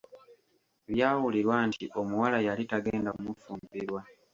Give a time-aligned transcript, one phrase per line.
[0.89, 4.01] Byawulirwa nti omuwala yali tagenda kumufumbirwa.